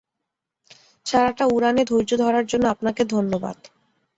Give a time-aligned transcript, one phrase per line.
[1.05, 3.57] সারাটা উড়ানে ধৈর্য ধরার জন্য আপনাকে ধন্যবাদ।